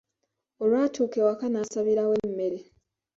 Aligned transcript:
Olwatuuka 0.63 1.15
ewaka 1.21 1.45
n'asabirawo 1.49 2.13
emmere. 2.25 2.59